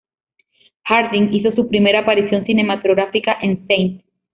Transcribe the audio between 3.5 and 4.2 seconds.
St.